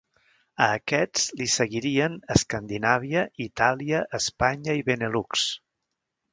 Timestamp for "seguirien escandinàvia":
1.55-3.25